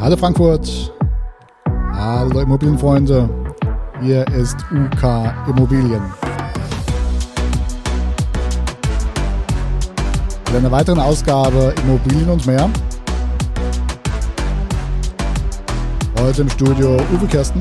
Hallo 0.00 0.16
Frankfurt, 0.16 0.90
hallo 1.92 2.40
Immobilienfreunde, 2.40 3.28
hier 4.00 4.26
ist 4.28 4.56
UK 4.72 5.30
Immobilien. 5.46 6.00
Mit 10.46 10.56
einer 10.56 10.70
weiteren 10.70 11.00
Ausgabe 11.00 11.74
Immobilien 11.84 12.30
und 12.30 12.46
mehr. 12.46 12.70
Heute 16.18 16.40
im 16.40 16.48
Studio 16.48 16.96
Uwe 17.12 17.26
Kirsten. 17.26 17.60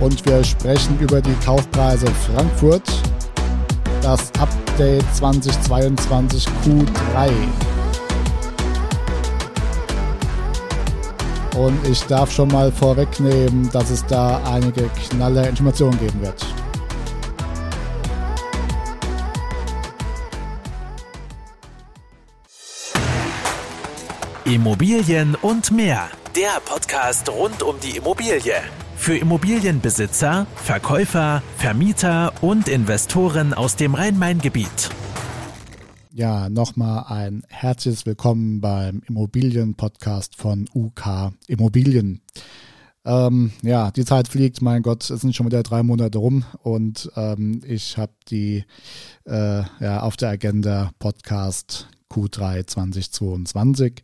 Und 0.00 0.26
wir 0.26 0.42
sprechen 0.42 0.98
über 0.98 1.20
die 1.20 1.34
Kaufpreise 1.44 2.08
Frankfurt. 2.08 2.82
Das 4.02 4.32
Update 4.40 5.04
2022 5.14 6.44
Q3. 6.64 7.30
Und 11.56 11.88
ich 11.88 12.02
darf 12.02 12.30
schon 12.30 12.48
mal 12.48 12.70
vorwegnehmen, 12.70 13.70
dass 13.72 13.88
es 13.88 14.04
da 14.04 14.42
einige 14.44 14.90
knalle 15.08 15.48
Informationen 15.48 15.98
geben 15.98 16.20
wird. 16.20 16.44
Immobilien 24.44 25.34
und 25.40 25.72
mehr. 25.72 26.08
Der 26.36 26.60
Podcast 26.64 27.28
rund 27.30 27.62
um 27.62 27.80
die 27.80 27.96
Immobilie. 27.96 28.54
Für 28.96 29.16
Immobilienbesitzer, 29.16 30.46
Verkäufer, 30.56 31.42
Vermieter 31.56 32.32
und 32.42 32.68
Investoren 32.68 33.54
aus 33.54 33.76
dem 33.76 33.94
Rhein-Main-Gebiet. 33.94 34.90
Ja, 36.18 36.48
nochmal 36.48 37.04
ein 37.08 37.42
herzliches 37.46 38.06
Willkommen 38.06 38.62
beim 38.62 39.02
Immobilien-Podcast 39.06 40.34
von 40.34 40.66
UK 40.74 41.34
Immobilien. 41.46 42.22
Ähm, 43.04 43.52
ja, 43.60 43.90
die 43.90 44.06
Zeit 44.06 44.26
fliegt, 44.26 44.62
mein 44.62 44.80
Gott, 44.80 45.10
es 45.10 45.20
sind 45.20 45.36
schon 45.36 45.44
wieder 45.44 45.62
drei 45.62 45.82
Monate 45.82 46.16
rum 46.16 46.46
und 46.62 47.12
ähm, 47.16 47.60
ich 47.66 47.98
habe 47.98 48.14
die 48.30 48.64
äh, 49.26 49.62
ja, 49.78 50.00
auf 50.00 50.16
der 50.16 50.30
Agenda 50.30 50.90
Podcast 50.98 51.86
Q3 52.10 52.66
2022. 52.66 54.02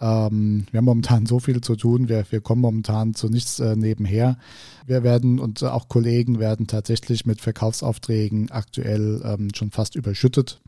Ähm, 0.00 0.66
wir 0.70 0.78
haben 0.78 0.84
momentan 0.84 1.26
so 1.26 1.40
viel 1.40 1.60
zu 1.62 1.74
tun, 1.74 2.08
wir, 2.08 2.24
wir 2.30 2.42
kommen 2.42 2.62
momentan 2.62 3.14
zu 3.14 3.28
nichts 3.28 3.58
äh, 3.58 3.74
nebenher. 3.74 4.38
Wir 4.86 5.02
werden 5.02 5.40
und 5.40 5.64
auch 5.64 5.88
Kollegen 5.88 6.38
werden 6.38 6.68
tatsächlich 6.68 7.26
mit 7.26 7.40
Verkaufsaufträgen 7.40 8.52
aktuell 8.52 9.20
ähm, 9.24 9.48
schon 9.52 9.72
fast 9.72 9.96
überschüttet. 9.96 10.60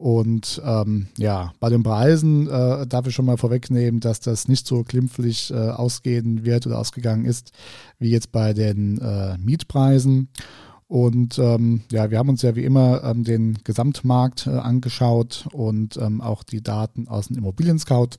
Und 0.00 0.62
ähm, 0.64 1.08
ja, 1.18 1.52
bei 1.60 1.68
den 1.68 1.82
Preisen 1.82 2.48
äh, 2.48 2.86
darf 2.86 3.06
ich 3.06 3.14
schon 3.14 3.26
mal 3.26 3.36
vorwegnehmen, 3.36 4.00
dass 4.00 4.18
das 4.18 4.48
nicht 4.48 4.66
so 4.66 4.82
glimpflich 4.82 5.50
äh, 5.50 5.56
ausgehen 5.56 6.42
wird 6.42 6.66
oder 6.66 6.78
ausgegangen 6.78 7.26
ist, 7.26 7.52
wie 7.98 8.08
jetzt 8.08 8.32
bei 8.32 8.54
den 8.54 8.96
äh, 8.96 9.36
Mietpreisen. 9.36 10.30
Und 10.86 11.38
ähm, 11.38 11.82
ja, 11.92 12.10
wir 12.10 12.16
haben 12.16 12.30
uns 12.30 12.40
ja 12.40 12.56
wie 12.56 12.64
immer 12.64 13.04
ähm, 13.04 13.24
den 13.24 13.58
Gesamtmarkt 13.62 14.46
äh, 14.46 14.52
angeschaut 14.52 15.46
und 15.52 15.98
ähm, 15.98 16.22
auch 16.22 16.44
die 16.44 16.62
Daten 16.62 17.06
aus 17.06 17.28
dem 17.28 17.36
Immobilien-Scout. 17.36 18.16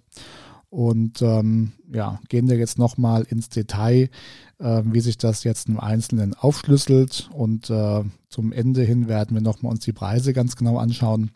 Und 0.70 1.24
ähm, 1.24 1.72
ja, 1.92 2.20
gehen 2.30 2.48
wir 2.48 2.58
jetzt 2.58 2.78
nochmal 2.78 3.24
ins 3.24 3.50
Detail, 3.50 4.12
äh, 4.60 4.84
wie 4.86 5.02
sich 5.02 5.18
das 5.18 5.44
jetzt 5.44 5.68
im 5.68 5.80
Einzelnen 5.80 6.36
aufschlüsselt. 6.36 7.28
Und 7.34 7.72
äh, 7.72 8.04
zum 8.30 8.52
Ende 8.52 8.84
hin 8.84 9.08
werden 9.08 9.34
wir 9.34 9.42
nochmal 9.42 9.72
uns 9.72 9.84
die 9.84 9.94
Preise 9.94 10.32
ganz 10.32 10.56
genau 10.56 10.78
anschauen 10.78 11.32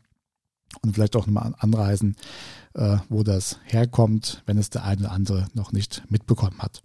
und 0.82 0.94
vielleicht 0.94 1.16
auch 1.16 1.28
nochmal 1.28 1.54
anreisen, 1.60 2.16
äh, 2.74 2.98
wo 3.10 3.24
das 3.24 3.60
herkommt, 3.66 4.44
wenn 4.46 4.58
es 4.58 4.70
der 4.70 4.84
eine 4.84 5.02
oder 5.02 5.12
andere 5.12 5.48
noch 5.54 5.72
nicht 5.72 6.04
mitbekommen 6.10 6.60
hat. 6.60 6.82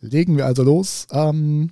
Legen 0.00 0.36
wir 0.36 0.46
also 0.46 0.62
los. 0.62 1.06
Ähm, 1.10 1.70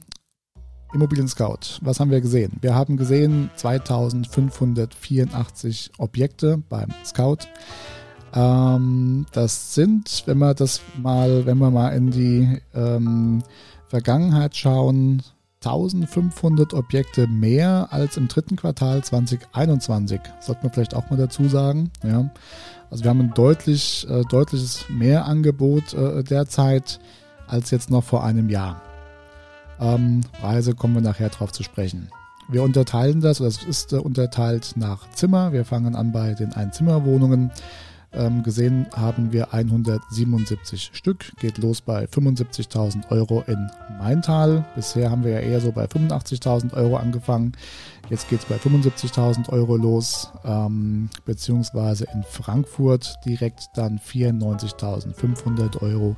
Immobilien 0.92 1.28
Scout, 1.28 1.78
was 1.82 2.00
haben 2.00 2.10
wir 2.10 2.20
gesehen? 2.20 2.52
Wir 2.60 2.74
haben 2.74 2.96
gesehen 2.96 3.50
2584 3.56 5.92
Objekte 5.98 6.62
beim 6.68 6.88
Scout. 7.04 7.38
Ähm, 8.32 9.26
das 9.32 9.74
sind, 9.74 10.22
wenn 10.26 10.38
wir 10.38 10.54
das 10.54 10.80
mal, 10.96 11.46
wenn 11.46 11.58
wir 11.58 11.70
mal 11.70 11.90
in 11.90 12.10
die 12.10 12.60
ähm, 12.74 13.44
Vergangenheit 13.88 14.56
schauen, 14.56 15.22
1500 15.64 16.74
Objekte 16.74 17.26
mehr 17.26 17.88
als 17.90 18.16
im 18.16 18.28
dritten 18.28 18.56
Quartal 18.56 19.02
2021. 19.02 20.20
Sollte 20.40 20.62
man 20.62 20.72
vielleicht 20.72 20.94
auch 20.94 21.10
mal 21.10 21.16
dazu 21.16 21.48
sagen. 21.48 21.90
Ja. 22.02 22.30
Also 22.90 23.04
wir 23.04 23.10
haben 23.10 23.20
ein 23.20 23.34
deutlich, 23.34 24.06
äh, 24.08 24.22
deutliches 24.30 24.86
Mehrangebot 24.88 25.94
äh, 25.94 26.22
derzeit 26.22 27.00
als 27.46 27.70
jetzt 27.70 27.90
noch 27.90 28.04
vor 28.04 28.24
einem 28.24 28.48
Jahr. 28.48 28.80
Ähm, 29.80 30.22
Preise 30.40 30.74
kommen 30.74 30.94
wir 30.94 31.02
nachher 31.02 31.28
drauf 31.28 31.52
zu 31.52 31.62
sprechen. 31.62 32.08
Wir 32.48 32.62
unterteilen 32.62 33.20
das, 33.20 33.38
das 33.38 33.62
ist 33.64 33.92
äh, 33.92 33.96
unterteilt 33.96 34.74
nach 34.76 35.10
Zimmer. 35.10 35.52
Wir 35.52 35.64
fangen 35.64 35.96
an 35.96 36.12
bei 36.12 36.34
den 36.34 36.52
Einzimmerwohnungen. 36.52 37.50
Ähm, 38.12 38.42
gesehen 38.42 38.86
haben 38.94 39.32
wir 39.32 39.52
177 39.52 40.90
Stück, 40.94 41.32
geht 41.40 41.58
los 41.58 41.80
bei 41.80 42.04
75.000 42.04 43.10
Euro 43.10 43.42
in 43.46 43.70
Maintal. 43.98 44.64
Bisher 44.74 45.10
haben 45.10 45.24
wir 45.24 45.32
ja 45.32 45.40
eher 45.40 45.60
so 45.60 45.72
bei 45.72 45.84
85.000 45.84 46.72
Euro 46.74 46.96
angefangen. 46.96 47.52
Jetzt 48.08 48.28
geht 48.28 48.40
es 48.40 48.44
bei 48.46 48.56
75.000 48.56 49.48
Euro 49.50 49.76
los, 49.76 50.30
ähm, 50.44 51.10
beziehungsweise 51.24 52.06
in 52.14 52.22
Frankfurt 52.22 53.16
direkt 53.24 53.68
dann 53.74 53.98
94.500 53.98 55.82
Euro. 55.82 56.16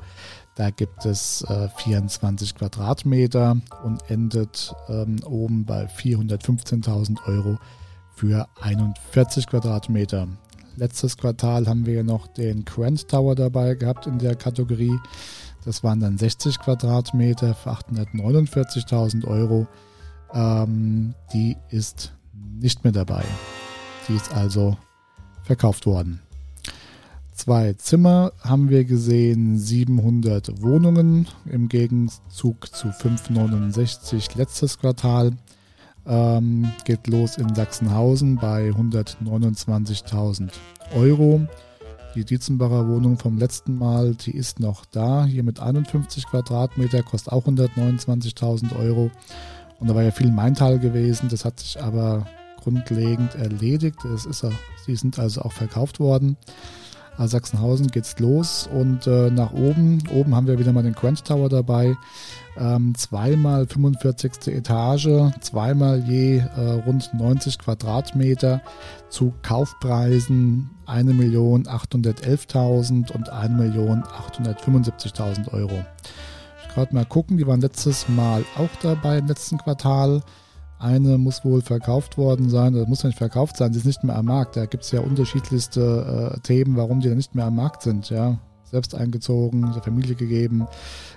Da 0.55 0.71
gibt 0.71 1.07
es 1.07 1.43
äh, 1.49 1.69
24 1.69 2.57
Quadratmeter 2.57 3.57
und 3.85 4.11
endet 4.11 4.75
ähm, 4.89 5.17
oben 5.25 5.65
bei 5.65 5.87
415.000 5.87 7.25
Euro 7.27 7.59
für 8.15 8.49
41 8.61 9.47
Quadratmeter. 9.47 10.27
Letztes 10.79 11.17
Quartal 11.17 11.67
haben 11.67 11.87
wir 11.87 12.05
noch 12.05 12.29
den 12.29 12.65
Grand 12.65 13.09
Tower 13.09 13.35
dabei 13.35 13.75
gehabt 13.75 14.07
in 14.07 14.21
der 14.21 14.37
Kategorie. 14.37 14.97
Das 15.65 15.83
waren 15.83 15.99
dann 15.99 16.19
60 16.19 16.61
Quadratmeter 16.61 17.55
für 17.57 17.71
849.000 17.71 19.27
Euro. 19.27 19.67
Ähm, 20.33 21.15
die 21.33 21.57
ist 21.71 22.15
nicht 22.61 22.85
mehr 22.85 22.93
dabei. 22.93 23.25
Die 24.09 24.15
ist 24.15 24.33
also 24.33 24.77
verkauft 25.43 25.85
worden. 25.85 26.21
Zwei 27.33 27.73
Zimmer 27.73 28.33
haben 28.41 28.71
wir 28.71 28.85
gesehen, 28.85 29.59
700 29.59 30.63
Wohnungen 30.63 31.27
im 31.47 31.69
Gegenzug 31.69 32.73
zu 32.73 32.93
569 32.93 34.37
letztes 34.37 34.79
Quartal. 34.79 35.33
Ähm, 36.09 36.73
geht 36.85 37.07
los 37.07 37.37
in 37.37 37.55
Sachsenhausen 37.55 38.37
bei 38.37 38.71
129.000 38.71 40.51
Euro. 40.95 41.47
Die 42.15 42.25
Dietzenbacher 42.25 42.89
Wohnung 42.89 43.19
vom 43.19 43.37
letzten 43.37 43.77
Mal, 43.77 44.15
die 44.15 44.35
ist 44.35 44.59
noch 44.59 44.87
da. 44.87 45.27
Hier 45.27 45.43
mit 45.43 45.61
51 45.61 46.27
Quadratmeter, 46.27 47.03
kostet 47.03 47.33
auch 47.33 47.47
129.000 47.47 48.75
Euro. 48.79 49.11
Und 49.79 49.89
da 49.89 49.95
war 49.95 50.03
ja 50.03 50.11
viel 50.11 50.31
Maintal 50.31 50.79
gewesen. 50.79 51.29
Das 51.29 51.45
hat 51.45 51.61
sich 51.61 51.81
aber 51.81 52.27
grundlegend 52.63 53.35
erledigt. 53.35 53.99
Das 54.03 54.27
ist, 54.27 54.45
sie 54.87 54.97
sind 54.97 55.19
also 55.19 55.43
auch 55.43 55.53
verkauft 55.53 56.01
worden. 56.01 56.37
Sachsenhausen 57.27 57.89
geht's 57.89 58.19
los 58.19 58.69
und 58.73 59.07
äh, 59.07 59.31
nach 59.31 59.53
oben. 59.53 60.03
Oben 60.15 60.37
haben 60.37 60.47
wir 60.47 60.59
wieder 60.59 60.73
mal 60.73 60.83
den 60.83 60.93
Grand 60.93 61.25
Tower 61.25 61.49
dabei. 61.49 61.97
Ähm, 62.57 62.95
zweimal 62.97 63.67
45. 63.67 64.49
Etage, 64.49 65.09
zweimal 65.41 66.05
je 66.07 66.39
äh, 66.39 66.61
rund 66.87 67.15
90 67.15 67.59
Quadratmeter 67.59 68.61
zu 69.09 69.33
Kaufpreisen 69.43 70.69
1.811.000 70.87 73.13
und 73.13 73.33
1.875.000 73.33 75.53
Euro. 75.53 75.85
Ich 76.63 76.69
gerade 76.75 76.95
mal 76.95 77.05
gucken, 77.05 77.39
die 77.39 77.47
waren 77.47 77.61
letztes 77.61 78.09
Mal 78.09 78.45
auch 78.57 78.71
dabei 78.83 79.19
im 79.19 79.27
letzten 79.27 79.59
Quartal. 79.59 80.23
Eine 80.79 81.19
muss 81.19 81.45
wohl 81.45 81.61
verkauft 81.61 82.19
worden 82.19 82.51
sein, 82.51 82.75
oder 82.75 82.87
muss 82.87 83.03
nicht 83.03 83.19
verkauft 83.19 83.57
sein, 83.57 83.73
sie 83.73 83.81
ist 83.81 83.85
nicht 83.85 84.05
mehr 84.05 84.17
am 84.17 84.27
Markt. 84.27 84.57
Da 84.57 84.67
gibt 84.67 84.85
es 84.85 84.93
ja 84.93 85.01
unterschiedlichste 85.01 86.35
äh, 86.37 86.41
Themen, 86.41 86.77
warum 86.77 87.01
die 87.01 87.09
nicht 87.09 87.35
mehr 87.35 87.47
am 87.47 87.57
Markt 87.57 87.83
sind. 87.83 88.11
Ja, 88.11 88.39
selbst 88.65 88.95
eingezogen, 88.95 89.73
der 89.73 89.83
Familie 89.83 90.15
gegeben, 90.15 90.67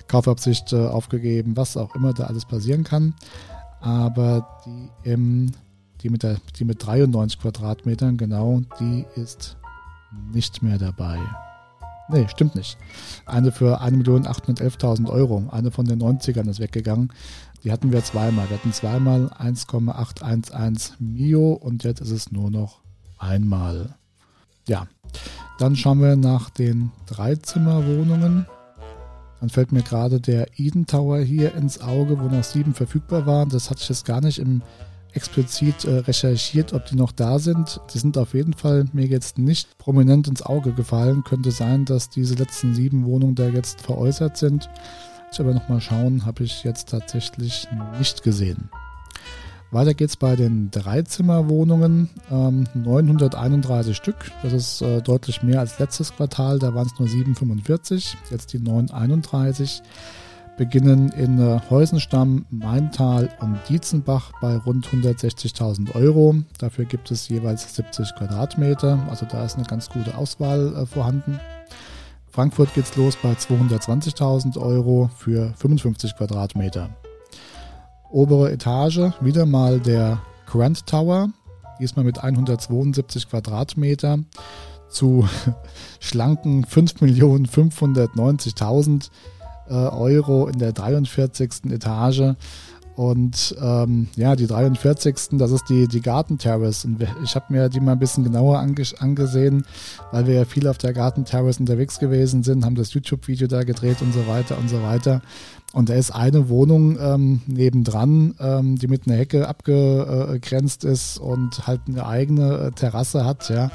Kaufabsicht 0.07 0.73
äh, 0.73 0.87
aufgegeben, 0.87 1.57
was 1.57 1.77
auch 1.77 1.95
immer 1.95 2.13
da 2.13 2.23
alles 2.23 2.45
passieren 2.45 2.83
kann. 2.83 3.13
Aber 3.81 4.61
die, 4.65 5.09
ähm, 5.09 5.51
die, 6.01 6.09
mit 6.09 6.23
der, 6.23 6.37
die 6.57 6.65
mit 6.65 6.85
93 6.85 7.39
Quadratmetern, 7.39 8.17
genau, 8.17 8.61
die 8.79 9.05
ist 9.15 9.57
nicht 10.33 10.63
mehr 10.63 10.77
dabei. 10.77 11.19
Nee, 12.09 12.27
stimmt 12.27 12.55
nicht. 12.55 12.77
Eine 13.25 13.51
für 13.51 13.81
1.811.000 13.81 15.09
Euro. 15.09 15.43
Eine 15.49 15.71
von 15.71 15.85
den 15.85 16.01
90ern 16.01 16.49
ist 16.49 16.59
weggegangen. 16.59 17.13
Die 17.63 17.71
hatten 17.71 17.91
wir 17.91 18.03
zweimal. 18.03 18.49
Wir 18.49 18.57
hatten 18.57 18.73
zweimal 18.73 19.29
1,811 19.37 20.95
Mio 20.99 21.53
und 21.53 21.83
jetzt 21.83 22.01
ist 22.01 22.11
es 22.11 22.31
nur 22.31 22.49
noch 22.49 22.79
einmal. 23.19 23.95
Ja, 24.67 24.87
Dann 25.59 25.75
schauen 25.75 26.01
wir 26.01 26.15
nach 26.15 26.49
den 26.49 26.91
Dreizimmerwohnungen. 27.05 28.47
Dann 29.39 29.49
fällt 29.49 29.71
mir 29.71 29.83
gerade 29.83 30.19
der 30.19 30.59
Eden 30.59 30.85
Tower 30.85 31.19
hier 31.19 31.55
ins 31.55 31.81
Auge, 31.81 32.19
wo 32.19 32.25
noch 32.25 32.43
sieben 32.43 32.73
verfügbar 32.73 33.25
waren. 33.25 33.49
Das 33.49 33.69
hatte 33.69 33.81
ich 33.81 33.89
jetzt 33.89 34.05
gar 34.05 34.21
nicht 34.21 34.39
im 34.39 34.61
explizit 35.13 35.85
äh, 35.85 35.97
recherchiert, 35.97 36.73
ob 36.73 36.85
die 36.85 36.95
noch 36.95 37.11
da 37.11 37.37
sind. 37.37 37.81
Die 37.93 37.99
sind 37.99 38.17
auf 38.17 38.33
jeden 38.33 38.53
Fall 38.53 38.85
mir 38.93 39.05
jetzt 39.05 39.37
nicht 39.37 39.77
prominent 39.77 40.27
ins 40.27 40.41
Auge 40.41 40.71
gefallen. 40.71 41.23
Könnte 41.23 41.51
sein, 41.51 41.85
dass 41.85 42.09
diese 42.09 42.35
letzten 42.35 42.73
sieben 42.73 43.05
Wohnungen 43.05 43.35
da 43.35 43.49
jetzt 43.49 43.81
veräußert 43.81 44.37
sind. 44.37 44.69
Ich 45.31 45.39
aber 45.39 45.53
nochmal 45.53 45.79
schauen, 45.79 46.25
habe 46.25 46.43
ich 46.43 46.65
jetzt 46.65 46.89
tatsächlich 46.89 47.65
nicht 47.97 48.21
gesehen. 48.21 48.69
Weiter 49.71 49.93
geht's 49.93 50.17
bei 50.17 50.35
den 50.35 50.69
Dreizimmerwohnungen. 50.71 52.09
Ähm, 52.29 52.65
931 52.73 53.95
Stück. 53.95 54.29
Das 54.43 54.51
ist 54.51 54.81
äh, 54.81 55.01
deutlich 55.01 55.41
mehr 55.41 55.61
als 55.61 55.79
letztes 55.79 56.13
Quartal. 56.13 56.59
Da 56.59 56.75
waren 56.75 56.87
es 56.87 56.99
nur 56.99 57.07
745. 57.07 58.17
Jetzt 58.29 58.51
die 58.51 58.59
931 58.59 59.81
beginnen 60.57 61.09
in 61.13 61.39
äh, 61.39 61.61
Heusenstamm, 61.69 62.45
Maintal 62.49 63.29
und 63.39 63.57
Dietzenbach 63.69 64.33
bei 64.41 64.57
rund 64.57 64.85
160.000 64.85 65.95
Euro. 65.95 66.35
Dafür 66.57 66.83
gibt 66.83 67.09
es 67.09 67.29
jeweils 67.29 67.73
70 67.73 68.15
Quadratmeter, 68.15 68.99
also 69.09 69.25
da 69.25 69.45
ist 69.45 69.55
eine 69.55 69.65
ganz 69.65 69.89
gute 69.89 70.15
Auswahl 70.17 70.75
äh, 70.75 70.85
vorhanden. 70.85 71.39
Frankfurt 72.31 72.73
geht's 72.73 72.95
los 72.95 73.17
bei 73.17 73.33
220.000 73.33 74.57
Euro 74.57 75.11
für 75.17 75.53
55 75.57 76.15
Quadratmeter. 76.15 76.89
Obere 78.09 78.53
Etage, 78.53 79.11
wieder 79.19 79.45
mal 79.45 79.81
der 79.81 80.21
Grand 80.45 80.87
Tower, 80.87 81.27
diesmal 81.81 82.05
mit 82.05 82.23
172 82.23 83.27
Quadratmeter 83.29 84.19
zu 84.87 85.27
schlanken 85.99 86.65
5.590.000 86.65 89.09
äh, 89.69 89.73
Euro 89.73 90.47
in 90.47 90.57
der 90.57 90.71
43. 90.71 91.65
Etage. 91.71 92.35
Und 92.95 93.55
ähm, 93.61 94.07
ja, 94.15 94.35
die 94.35 94.47
43. 94.47 95.37
das 95.37 95.51
ist 95.51 95.69
die, 95.69 95.87
die 95.87 96.01
Garten 96.01 96.37
Terrace. 96.37 96.85
Und 96.85 97.05
ich 97.23 97.35
habe 97.35 97.45
mir 97.49 97.69
die 97.69 97.79
mal 97.79 97.93
ein 97.93 97.99
bisschen 97.99 98.23
genauer 98.23 98.59
ange 98.59 98.83
angesehen, 98.99 99.65
weil 100.11 100.27
wir 100.27 100.33
ja 100.35 100.45
viel 100.45 100.67
auf 100.67 100.77
der 100.77 100.93
Garten 100.93 101.25
Terrace 101.25 101.59
unterwegs 101.59 101.99
gewesen 101.99 102.43
sind, 102.43 102.65
haben 102.65 102.75
das 102.75 102.93
YouTube-Video 102.93 103.47
da 103.47 103.63
gedreht 103.63 104.01
und 104.01 104.13
so 104.13 104.27
weiter 104.27 104.57
und 104.57 104.69
so 104.69 104.81
weiter. 104.81 105.21
Und 105.73 105.89
da 105.89 105.93
ist 105.93 106.11
eine 106.11 106.49
Wohnung 106.49 106.97
ähm, 106.99 107.41
nebendran, 107.47 108.35
ähm, 108.39 108.77
die 108.77 108.87
mit 108.87 109.07
einer 109.07 109.15
Hecke 109.15 109.47
abgegrenzt 109.47 110.83
ist 110.83 111.17
und 111.17 111.65
halt 111.65 111.81
eine 111.87 112.05
eigene 112.05 112.57
äh, 112.57 112.71
Terrasse 112.71 113.23
hat, 113.23 113.49
ja. 113.49 113.71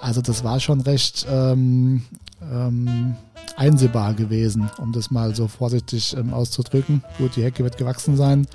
Also 0.00 0.22
das 0.22 0.44
war 0.44 0.60
schon 0.60 0.80
recht 0.80 1.26
ähm, 1.30 2.02
ähm, 2.40 3.16
einsehbar 3.58 4.14
gewesen, 4.14 4.70
um 4.78 4.92
das 4.92 5.10
mal 5.10 5.34
so 5.34 5.48
vorsichtig 5.48 6.16
ähm, 6.16 6.32
auszudrücken. 6.32 7.02
Gut, 7.18 7.36
die 7.36 7.42
Hecke 7.42 7.64
wird 7.64 7.76
gewachsen 7.76 8.16
sein, 8.16 8.46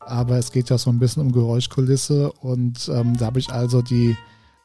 aber 0.00 0.38
es 0.38 0.50
geht 0.50 0.70
ja 0.70 0.78
so 0.78 0.90
ein 0.90 0.98
bisschen 0.98 1.22
um 1.22 1.30
Geräuschkulisse 1.30 2.32
und 2.32 2.90
ähm, 2.92 3.16
da 3.18 3.26
habe 3.26 3.38
ich 3.38 3.52
also 3.52 3.82
die, 3.82 4.16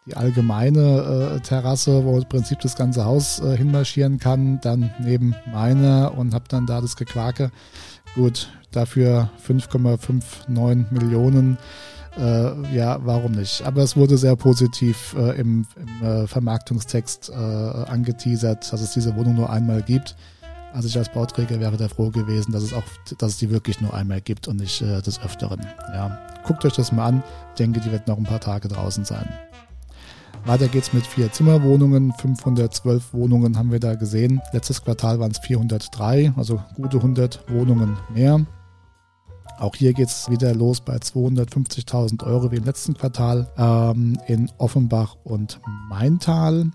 die 0.05 0.15
allgemeine 0.15 1.35
äh, 1.35 1.39
Terrasse, 1.41 2.05
wo 2.05 2.17
im 2.17 2.29
Prinzip 2.29 2.61
das 2.61 2.75
ganze 2.75 3.03
Haus 3.03 3.39
äh, 3.41 3.57
hinmarschieren 3.57 4.17
kann, 4.17 4.61
dann 4.61 4.91
neben 4.99 5.35
meiner 5.51 6.17
und 6.17 6.33
habe 6.33 6.45
dann 6.47 6.65
da 6.65 6.79
das 6.79 6.95
Gequake. 6.95 7.51
Gut, 8.15 8.49
dafür 8.71 9.29
5,59 9.47 10.85
Millionen 10.91 11.57
äh, 12.17 12.75
ja, 12.75 12.99
warum 13.03 13.31
nicht? 13.31 13.61
Aber 13.63 13.81
es 13.83 13.95
wurde 13.95 14.17
sehr 14.17 14.35
positiv 14.35 15.15
äh, 15.17 15.39
im, 15.39 15.65
im 15.77 16.05
äh, 16.05 16.27
Vermarktungstext 16.27 17.29
äh, 17.29 17.33
angeteasert, 17.33 18.71
dass 18.71 18.81
es 18.81 18.91
diese 18.91 19.15
Wohnung 19.15 19.35
nur 19.35 19.49
einmal 19.49 19.81
gibt. 19.81 20.15
Also 20.73 20.87
ich 20.87 20.97
als 20.97 21.09
Bauträger 21.09 21.59
wäre 21.59 21.77
da 21.77 21.87
froh 21.87 22.09
gewesen, 22.09 22.51
dass 22.51 22.63
es 22.63 22.73
auch, 22.73 22.83
dass 23.17 23.33
es 23.33 23.37
die 23.37 23.49
wirklich 23.49 23.81
nur 23.81 23.93
einmal 23.93 24.21
gibt 24.21 24.47
und 24.47 24.57
nicht 24.57 24.81
äh, 24.81 25.01
des 25.01 25.21
Öfteren. 25.21 25.61
Ja, 25.93 26.17
guckt 26.45 26.65
euch 26.65 26.73
das 26.73 26.91
mal 26.91 27.07
an. 27.07 27.23
Ich 27.49 27.55
denke, 27.59 27.79
die 27.79 27.91
wird 27.91 28.07
noch 28.07 28.17
ein 28.17 28.23
paar 28.23 28.39
Tage 28.39 28.67
draußen 28.67 29.05
sein. 29.05 29.27
Weiter 30.45 30.67
geht's 30.67 30.91
mit 30.91 31.05
vier 31.05 31.31
Zimmerwohnungen. 31.31 32.13
512 32.13 33.13
Wohnungen 33.13 33.57
haben 33.57 33.71
wir 33.71 33.79
da 33.79 33.95
gesehen. 33.95 34.41
Letztes 34.51 34.83
Quartal 34.83 35.19
waren 35.19 35.31
es 35.31 35.39
403, 35.39 36.33
also 36.35 36.61
gute 36.75 36.97
100 36.97 37.45
Wohnungen 37.49 37.95
mehr. 38.13 38.45
Auch 39.59 39.75
hier 39.75 39.93
geht 39.93 40.07
es 40.07 40.29
wieder 40.29 40.55
los 40.55 40.81
bei 40.81 40.95
250.000 40.95 42.25
Euro 42.25 42.51
wie 42.51 42.55
im 42.55 42.63
letzten 42.63 42.95
Quartal 42.95 43.47
ähm, 43.57 44.17
in 44.27 44.49
Offenbach 44.57 45.15
und 45.23 45.59
Maintal. 45.89 46.71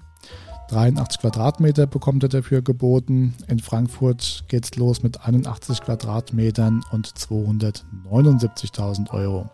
83 0.68 1.20
Quadratmeter 1.20 1.88
bekommt 1.88 2.22
er 2.22 2.28
dafür 2.28 2.62
geboten. 2.62 3.34
In 3.48 3.58
Frankfurt 3.58 4.44
geht 4.48 4.64
es 4.64 4.76
los 4.76 5.02
mit 5.02 5.26
81 5.26 5.80
Quadratmetern 5.80 6.84
und 6.92 7.08
279.000 7.08 9.10
Euro. 9.10 9.50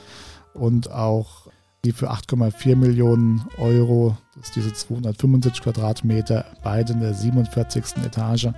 und 0.55 0.93
auch 0.93 1.42
die 1.85 1.93
für 1.93 2.13
8,4 2.13 2.77
Millionen 2.77 3.45
Euro, 3.59 4.17
das 4.37 4.49
ist 4.49 4.57
diese 4.57 4.73
275 4.73 5.63
Quadratmeter, 5.63 6.45
beide 6.63 6.93
in 6.93 7.01
der 7.01 7.13
47. 7.13 8.05
Etage, 8.05 8.51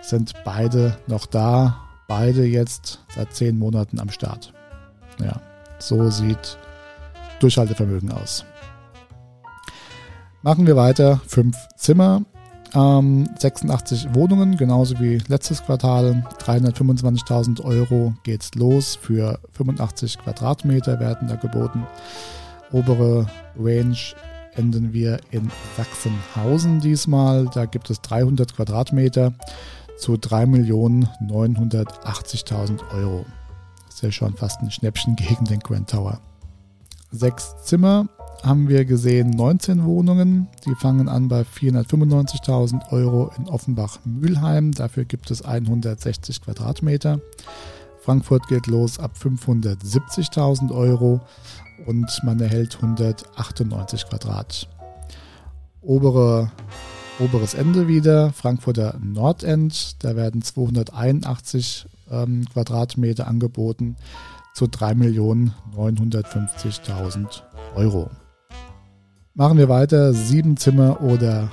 sind 0.00 0.32
beide 0.44 0.96
noch 1.08 1.26
da, 1.26 1.88
beide 2.06 2.44
jetzt 2.44 3.00
seit 3.08 3.34
zehn 3.34 3.58
Monaten 3.58 3.98
am 3.98 4.10
Start. 4.10 4.52
Ja, 5.18 5.40
so 5.80 6.08
sieht 6.10 6.56
Durchhaltevermögen 7.40 8.12
aus. 8.12 8.44
Machen 10.42 10.66
wir 10.66 10.76
weiter. 10.76 11.20
Fünf 11.26 11.56
Zimmer, 11.76 12.22
ähm, 12.74 13.28
86 13.38 14.14
Wohnungen, 14.14 14.56
genauso 14.56 15.00
wie 15.00 15.18
letztes 15.26 15.64
Quartal. 15.64 16.24
325.000 16.38 17.60
Euro 17.64 18.14
geht's 18.22 18.54
los 18.54 18.96
für 19.00 19.40
85 19.52 20.18
Quadratmeter 20.18 21.00
werden 21.00 21.26
da 21.26 21.34
geboten. 21.34 21.86
Obere 22.72 23.26
Range 23.58 23.96
enden 24.54 24.92
wir 24.92 25.18
in 25.30 25.50
Sachsenhausen 25.76 26.80
diesmal. 26.80 27.48
Da 27.54 27.66
gibt 27.66 27.90
es 27.90 28.00
300 28.00 28.56
Quadratmeter 28.56 29.34
zu 29.98 30.14
3.980.000 30.14 32.80
Euro. 32.94 33.26
Das 33.86 33.96
ist 33.96 34.02
ja 34.02 34.10
schon 34.10 34.34
fast 34.36 34.60
ein 34.60 34.70
Schnäppchen 34.70 35.16
gegen 35.16 35.44
den 35.44 35.60
Grand 35.60 35.90
Tower. 35.90 36.20
Sechs 37.10 37.54
Zimmer, 37.64 38.08
haben 38.42 38.68
wir 38.68 38.84
gesehen 38.84 39.30
19 39.30 39.84
Wohnungen. 39.84 40.48
Die 40.66 40.74
fangen 40.74 41.08
an 41.08 41.28
bei 41.28 41.42
495.000 41.42 42.90
Euro 42.90 43.30
in 43.38 43.48
Offenbach-Mülheim. 43.48 44.72
Dafür 44.72 45.04
gibt 45.04 45.30
es 45.30 45.42
160 45.42 46.42
Quadratmeter. 46.42 47.20
Frankfurt 48.02 48.46
geht 48.48 48.66
los 48.66 48.98
ab 48.98 49.12
570.000 49.16 50.74
Euro 50.74 51.20
und 51.86 52.10
man 52.24 52.40
erhält 52.40 52.74
198 52.76 54.08
Quadrat. 54.08 54.68
Obere, 55.80 56.50
oberes 57.20 57.54
Ende 57.54 57.86
wieder, 57.86 58.32
Frankfurter 58.32 58.98
Nordend, 59.00 60.02
da 60.02 60.16
werden 60.16 60.42
281 60.42 61.86
ähm, 62.10 62.44
Quadratmeter 62.52 63.28
angeboten 63.28 63.94
zu 64.54 64.64
3.950.000 64.64 67.42
Euro. 67.76 68.10
Machen 69.34 69.58
wir 69.58 69.68
weiter, 69.68 70.12
sieben 70.12 70.56
Zimmer 70.56 71.02
oder 71.02 71.52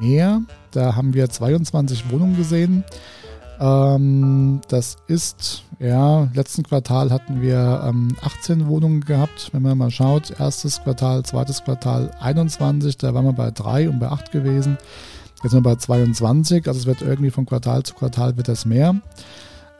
mehr. 0.00 0.42
Da 0.72 0.96
haben 0.96 1.14
wir 1.14 1.30
22 1.30 2.10
Wohnungen 2.10 2.36
gesehen. 2.36 2.82
Ähm, 3.60 4.60
das 4.68 4.96
ist, 5.06 5.62
ja, 5.78 6.28
letzten 6.34 6.62
Quartal 6.62 7.10
hatten 7.10 7.40
wir 7.40 7.82
ähm, 7.86 8.16
18 8.22 8.66
Wohnungen 8.66 9.00
gehabt. 9.02 9.50
Wenn 9.52 9.62
man 9.62 9.78
mal 9.78 9.90
schaut, 9.90 10.38
erstes 10.38 10.82
Quartal, 10.82 11.24
zweites 11.24 11.62
Quartal 11.62 12.10
21, 12.20 12.96
da 12.96 13.14
waren 13.14 13.24
wir 13.24 13.32
bei 13.32 13.50
3 13.50 13.88
und 13.88 13.98
bei 14.00 14.08
8 14.08 14.32
gewesen. 14.32 14.78
Jetzt 15.42 15.52
sind 15.52 15.64
wir 15.64 15.74
bei 15.74 15.76
22, 15.76 16.66
also 16.66 16.80
es 16.80 16.86
wird 16.86 17.02
irgendwie 17.02 17.30
von 17.30 17.46
Quartal 17.46 17.82
zu 17.82 17.94
Quartal 17.94 18.36
wird 18.36 18.48
das 18.48 18.64
mehr. 18.64 18.96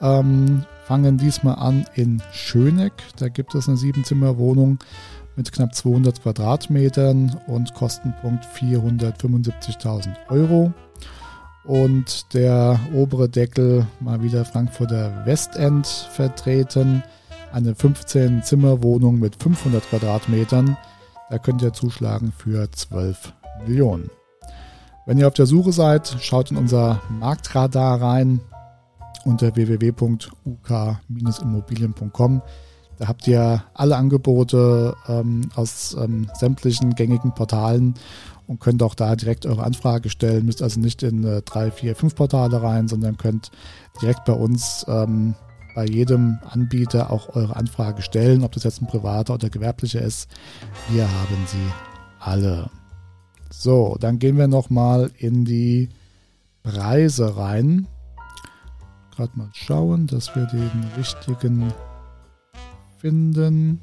Ähm, 0.00 0.64
fangen 0.86 1.16
diesmal 1.16 1.56
an 1.56 1.86
in 1.94 2.22
Schöneck. 2.32 2.92
Da 3.18 3.28
gibt 3.28 3.54
es 3.54 3.68
eine 3.68 3.78
Siebenzimmerwohnung 3.78 4.78
mit 5.36 5.50
knapp 5.50 5.74
200 5.74 6.22
Quadratmetern 6.22 7.40
und 7.46 7.74
Kostenpunkt 7.74 8.44
475.000 8.44 10.14
Euro. 10.28 10.72
Und 11.64 12.33
der 12.35 12.78
obere 12.92 13.28
Deckel 13.28 13.87
mal 14.00 14.23
wieder 14.23 14.44
Frankfurter 14.44 15.26
Westend 15.26 15.87
vertreten. 15.87 17.02
Eine 17.52 17.73
15-Zimmer-Wohnung 17.73 19.18
mit 19.18 19.42
500 19.42 19.83
Quadratmetern. 19.88 20.76
Da 21.30 21.38
könnt 21.38 21.62
ihr 21.62 21.73
zuschlagen 21.73 22.33
für 22.37 22.71
12 22.71 23.33
Millionen. 23.66 24.11
Wenn 25.06 25.18
ihr 25.18 25.26
auf 25.26 25.35
der 25.35 25.47
Suche 25.47 25.73
seid, 25.73 26.16
schaut 26.21 26.50
in 26.50 26.56
unser 26.56 27.00
Marktradar 27.09 28.00
rein 28.00 28.40
unter 29.25 29.54
www.uk-immobilien.com. 29.54 32.42
Da 32.99 33.09
habt 33.09 33.26
ihr 33.26 33.64
alle 33.75 33.97
Angebote 33.97 34.94
ähm, 35.09 35.49
aus 35.56 35.97
ähm, 35.99 36.28
sämtlichen 36.35 36.94
gängigen 36.94 37.35
Portalen 37.35 37.94
und 38.46 38.60
könnt 38.60 38.82
auch 38.82 38.94
da 38.94 39.16
direkt 39.16 39.46
eure 39.46 39.64
Anfrage 39.64 40.10
stellen. 40.10 40.46
Müsst 40.46 40.62
also 40.62 40.80
nicht 40.80 41.02
in 41.02 41.24
äh, 41.24 41.42
drei, 41.42 41.70
vier, 41.70 41.96
fünf 41.96 42.14
Portale 42.14 42.62
rein, 42.62 42.88
sondern 42.88 43.16
könnt 43.16 43.50
direkt 44.00 44.24
bei 44.24 44.34
uns 44.34 44.84
ähm, 44.88 45.34
bei 45.74 45.86
jedem 45.86 46.38
Anbieter 46.48 47.10
auch 47.10 47.34
eure 47.34 47.56
Anfrage 47.56 48.02
stellen, 48.02 48.44
ob 48.44 48.52
das 48.52 48.64
jetzt 48.64 48.80
ein 48.80 48.86
privater 48.86 49.34
oder 49.34 49.50
gewerblicher 49.50 50.00
ist. 50.02 50.30
Wir 50.90 51.10
haben 51.10 51.46
sie 51.46 51.72
alle. 52.20 52.70
So, 53.50 53.96
dann 53.98 54.18
gehen 54.18 54.38
wir 54.38 54.48
nochmal 54.48 55.10
in 55.18 55.44
die 55.44 55.88
Preise 56.62 57.36
rein. 57.36 57.86
Gerade 59.14 59.36
mal 59.36 59.50
schauen, 59.52 60.06
dass 60.06 60.34
wir 60.34 60.46
den 60.46 60.70
richtigen 60.96 61.72
finden. 62.98 63.80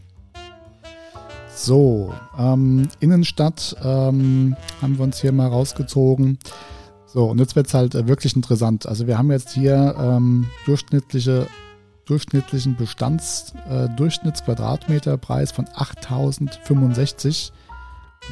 So, 1.55 2.13
ähm, 2.37 2.89
Innenstadt 2.99 3.75
ähm, 3.83 4.55
haben 4.81 4.97
wir 4.97 5.03
uns 5.03 5.21
hier 5.21 5.31
mal 5.31 5.47
rausgezogen. 5.47 6.39
So, 7.05 7.25
und 7.25 7.39
jetzt 7.39 7.57
wird 7.57 7.67
es 7.67 7.73
halt 7.73 7.93
äh, 7.93 8.07
wirklich 8.07 8.33
interessant. 8.35 8.87
Also 8.87 9.05
wir 9.05 9.17
haben 9.17 9.31
jetzt 9.31 9.51
hier 9.51 9.95
ähm, 9.99 10.47
durchschnittliche, 10.65 11.47
durchschnittlichen 12.05 12.77
Bestands, 12.77 13.53
äh, 13.69 13.89
Durchschnittsquadratmeterpreis 13.97 15.51
von 15.51 15.67
8065. 15.73 17.51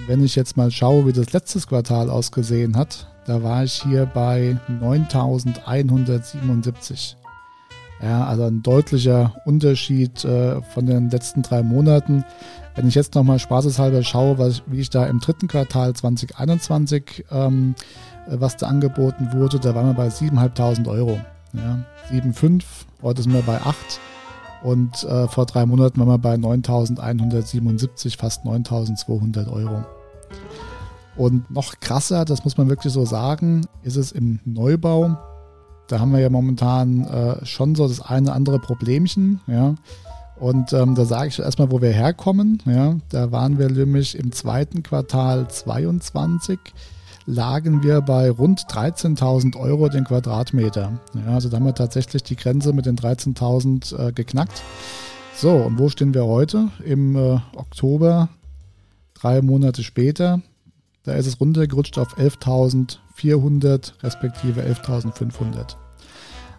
Wenn 0.08 0.24
ich 0.24 0.36
jetzt 0.36 0.56
mal 0.56 0.72
schaue, 0.72 1.08
wie 1.08 1.14
das 1.14 1.34
letztes 1.34 1.68
Quartal 1.68 2.10
ausgesehen 2.10 2.78
hat, 2.78 3.14
da 3.26 3.44
war 3.44 3.66
ich 3.66 3.84
hier 3.84 4.06
bei 4.06 4.58
9177. 4.80 7.19
Ja, 8.02 8.26
also 8.26 8.44
ein 8.44 8.64
deutlicher 8.64 9.36
Unterschied 9.46 10.24
äh, 10.24 10.62
von 10.62 10.86
den 10.86 11.10
letzten 11.10 11.42
drei 11.42 11.64
Monaten. 11.64 12.24
Wenn 12.76 12.88
ich 12.88 12.96
jetzt 12.96 13.16
nochmal 13.16 13.40
spaßeshalber 13.40 14.04
schaue, 14.04 14.38
was, 14.38 14.62
wie 14.68 14.80
ich 14.80 14.90
da 14.90 15.06
im 15.06 15.20
dritten 15.20 15.48
Quartal 15.48 15.94
2021, 15.94 17.26
ähm, 17.32 17.76
was 18.28 18.56
da 18.56 18.68
angeboten 18.68 19.34
wurde, 19.34 19.60
da 19.60 19.76
waren 19.76 19.88
wir 19.88 19.94
bei 19.94 20.08
7.500 20.08 20.88
Euro. 20.88 21.20
Ja, 21.54 21.80
7,5, 22.12 22.64
heute 23.02 23.24
sind 23.24 23.34
wir 23.34 23.42
bei 23.42 23.60
8 23.60 23.76
und 24.64 25.04
äh, 25.04 25.28
vor 25.28 25.46
drei 25.46 25.66
Monaten 25.66 26.00
waren 26.00 26.08
wir 26.08 26.18
bei 26.20 26.36
9.177, 26.36 28.18
fast 28.18 28.46
9.200 28.46 29.52
Euro. 29.52 29.84
Und 31.18 31.52
noch 31.52 31.80
krasser, 31.82 32.24
das 32.24 32.46
muss 32.46 32.58
man 32.58 32.70
wirklich 32.70 32.94
so 32.94 33.04
sagen, 33.04 33.66
ist 33.84 33.98
es 33.98 34.14
im 34.14 34.40
Neubau. 34.46 35.18
Da 35.90 36.00
haben 36.00 36.14
wir 36.14 36.20
ja 36.20 36.30
momentan 36.30 37.04
äh, 37.06 37.46
schon 37.46 37.76
so 37.76 37.88
das 37.88 38.00
eine 38.00 38.32
andere 38.32 38.60
Problemchen, 38.60 39.42
ja. 39.48 39.76
Und 40.40 40.72
ähm, 40.72 40.96
da 40.96 41.04
sage 41.04 41.28
ich 41.28 41.40
erstmal, 41.40 41.70
wo 41.70 41.82
wir 41.82 41.92
herkommen. 41.92 42.64
Ja, 42.66 42.96
da 43.10 43.34
waren 43.34 43.60
wir 43.60 43.70
nämlich 43.70 44.18
im 44.18 44.32
zweiten 44.32 44.84
Quartal 44.84 45.50
22 45.50 46.58
lagen 47.30 47.84
wir 47.84 48.02
bei 48.02 48.32
rund 48.32 48.62
13.000 48.62 49.56
Euro 49.56 49.88
den 49.90 50.04
Quadratmeter. 50.04 51.00
Ja, 51.14 51.34
also 51.34 51.48
da 51.48 51.58
haben 51.58 51.66
wir 51.66 51.76
tatsächlich 51.76 52.24
die 52.24 52.36
Grenze 52.36 52.74
mit 52.74 52.88
den 52.88 52.96
13.000 52.96 54.08
äh, 54.08 54.12
geknackt. 54.12 54.64
So, 55.36 55.52
und 55.52 55.78
wo 55.78 55.90
stehen 55.90 56.14
wir 56.14 56.26
heute? 56.26 56.70
Im 56.84 57.16
äh, 57.16 57.40
Oktober, 57.56 58.30
drei 59.14 59.42
Monate 59.44 59.84
später. 59.84 60.42
Da 61.04 61.14
ist 61.14 61.28
es 61.28 61.40
runtergerutscht 61.40 62.00
auf 62.00 62.18
11.400 63.22 64.04
respektive 64.04 64.62
11.500. 64.62 65.76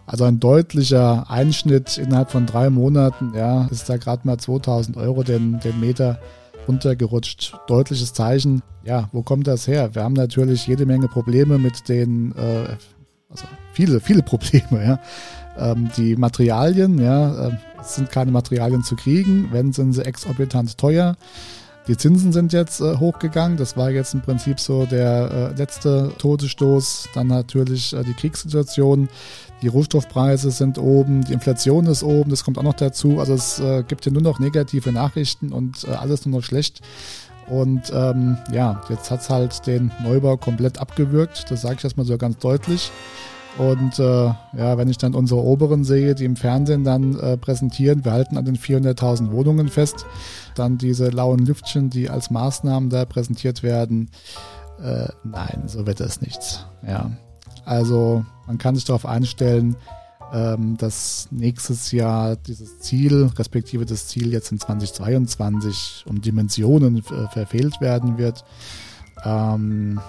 Also 0.05 0.25
ein 0.25 0.39
deutlicher 0.39 1.29
Einschnitt 1.29 1.97
innerhalb 1.97 2.31
von 2.31 2.45
drei 2.45 2.69
Monaten. 2.69 3.33
Ja, 3.35 3.67
ist 3.67 3.89
da 3.89 3.97
gerade 3.97 4.27
mal 4.27 4.37
2000 4.37 4.97
Euro 4.97 5.23
den, 5.23 5.59
den 5.59 5.79
Meter 5.79 6.19
runtergerutscht. 6.67 7.53
Deutliches 7.67 8.13
Zeichen. 8.13 8.61
Ja, 8.83 9.09
wo 9.11 9.21
kommt 9.21 9.47
das 9.47 9.67
her? 9.67 9.95
Wir 9.95 10.03
haben 10.03 10.13
natürlich 10.13 10.67
jede 10.67 10.85
Menge 10.85 11.07
Probleme 11.07 11.57
mit 11.57 11.87
den, 11.87 12.33
äh, 12.35 12.75
also 13.29 13.45
viele, 13.73 13.99
viele 13.99 14.23
Probleme. 14.23 14.83
Ja. 14.83 14.99
Ähm, 15.57 15.89
die 15.97 16.15
Materialien, 16.15 17.01
ja, 17.01 17.47
äh, 17.47 17.51
sind 17.83 18.11
keine 18.11 18.31
Materialien 18.31 18.83
zu 18.83 18.95
kriegen. 18.95 19.49
Wenn, 19.51 19.71
sind 19.71 19.93
sie 19.93 20.05
exorbitant 20.05 20.77
teuer. 20.77 21.15
Die 21.87 21.97
Zinsen 21.97 22.31
sind 22.31 22.53
jetzt 22.53 22.79
äh, 22.79 22.97
hochgegangen. 22.97 23.57
Das 23.57 23.75
war 23.75 23.89
jetzt 23.89 24.13
im 24.13 24.21
Prinzip 24.21 24.59
so 24.59 24.85
der 24.85 25.51
äh, 25.53 25.57
letzte 25.57 26.11
Todesstoß. 26.19 27.09
Dann 27.15 27.27
natürlich 27.27 27.93
äh, 27.93 28.03
die 28.03 28.13
Kriegssituation. 28.13 29.09
Die 29.61 29.67
Rohstoffpreise 29.67 30.49
sind 30.49 30.79
oben, 30.79 31.23
die 31.23 31.33
Inflation 31.33 31.85
ist 31.85 32.01
oben, 32.01 32.31
das 32.31 32.43
kommt 32.43 32.57
auch 32.57 32.63
noch 32.63 32.73
dazu. 32.73 33.19
Also 33.19 33.35
es 33.35 33.59
äh, 33.59 33.83
gibt 33.87 34.05
hier 34.05 34.13
nur 34.13 34.23
noch 34.23 34.39
negative 34.39 34.91
Nachrichten 34.91 35.53
und 35.53 35.83
äh, 35.83 35.91
alles 35.91 36.25
nur 36.25 36.39
noch 36.39 36.45
schlecht. 36.45 36.81
Und 37.47 37.91
ähm, 37.93 38.37
ja, 38.51 38.81
jetzt 38.89 39.11
hat 39.11 39.21
es 39.21 39.29
halt 39.29 39.67
den 39.67 39.91
Neubau 40.03 40.37
komplett 40.37 40.79
abgewürgt. 40.79 41.45
Das 41.49 41.61
sage 41.61 41.75
ich 41.77 41.83
erstmal 41.83 42.05
so 42.05 42.17
ganz 42.17 42.37
deutlich. 42.37 42.91
Und 43.57 43.99
äh, 43.99 44.03
ja, 44.03 44.77
wenn 44.77 44.89
ich 44.89 44.97
dann 44.97 45.13
unsere 45.13 45.41
Oberen 45.41 45.83
sehe, 45.83 46.15
die 46.15 46.25
im 46.25 46.37
Fernsehen 46.37 46.83
dann 46.83 47.19
äh, 47.19 47.37
präsentieren, 47.37 48.05
wir 48.05 48.13
halten 48.13 48.37
an 48.37 48.45
den 48.45 48.57
400.000 48.57 49.31
Wohnungen 49.31 49.67
fest, 49.67 50.05
dann 50.55 50.77
diese 50.77 51.09
lauen 51.09 51.45
Lüftchen, 51.45 51.89
die 51.89 52.09
als 52.09 52.29
Maßnahmen 52.29 52.89
da 52.89 53.05
präsentiert 53.05 53.63
werden, 53.63 54.09
äh, 54.81 55.07
nein, 55.23 55.63
so 55.67 55.85
wird 55.85 55.99
das 55.99 56.21
nichts. 56.21 56.65
Ja, 56.85 57.11
also 57.65 58.25
man 58.47 58.57
kann 58.57 58.75
sich 58.75 58.85
darauf 58.85 59.05
einstellen, 59.05 59.75
ähm, 60.33 60.77
dass 60.77 61.27
nächstes 61.31 61.91
Jahr 61.91 62.35
dieses 62.35 62.79
Ziel, 62.79 63.29
respektive 63.37 63.85
das 63.85 64.07
Ziel 64.07 64.31
jetzt 64.31 64.51
in 64.51 64.59
2022 64.59 66.05
um 66.07 66.21
Dimensionen 66.21 66.99
äh, 66.99 67.27
verfehlt 67.27 67.81
werden 67.81 68.17
wird. 68.17 68.43
Ähm, 69.23 69.99